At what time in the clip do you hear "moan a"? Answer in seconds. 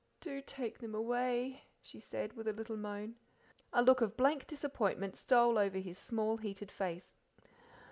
2.75-3.83